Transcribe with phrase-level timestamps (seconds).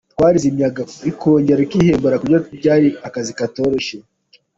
[0.13, 3.97] Twarizimyaga rikongera rikihembera ku buryo byari akazi katoroshye.